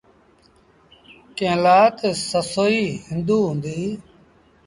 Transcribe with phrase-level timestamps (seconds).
[1.37, 3.93] ڪݩهݩ لآ تا سسئي هُݩدو هُݩديٚ۔